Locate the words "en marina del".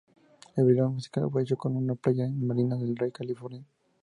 2.25-2.97